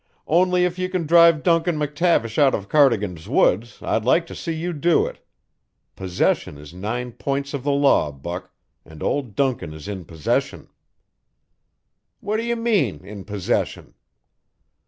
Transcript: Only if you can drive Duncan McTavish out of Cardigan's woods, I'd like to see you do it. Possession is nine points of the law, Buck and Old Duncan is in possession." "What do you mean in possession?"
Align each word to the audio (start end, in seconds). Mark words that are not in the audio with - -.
Only 0.25 0.65
if 0.65 0.79
you 0.79 0.89
can 0.89 1.05
drive 1.05 1.43
Duncan 1.43 1.77
McTavish 1.77 2.39
out 2.39 2.55
of 2.55 2.67
Cardigan's 2.67 3.29
woods, 3.29 3.77
I'd 3.83 4.03
like 4.03 4.25
to 4.25 4.35
see 4.35 4.51
you 4.55 4.73
do 4.73 5.05
it. 5.05 5.23
Possession 5.95 6.57
is 6.57 6.73
nine 6.73 7.11
points 7.11 7.53
of 7.53 7.61
the 7.63 7.71
law, 7.71 8.11
Buck 8.11 8.51
and 8.83 9.03
Old 9.03 9.35
Duncan 9.35 9.75
is 9.75 9.87
in 9.87 10.05
possession." 10.05 10.69
"What 12.19 12.37
do 12.37 12.43
you 12.43 12.55
mean 12.55 13.05
in 13.05 13.25
possession?" 13.25 13.93